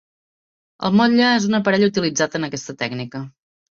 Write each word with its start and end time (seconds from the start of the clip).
El 0.89 0.95
motlle 1.01 1.29
és 1.35 1.47
un 1.51 1.59
aparell 1.59 1.87
utilitzat 1.91 2.43
en 2.43 2.53
aquesta 2.53 2.81
tècnica. 2.85 3.29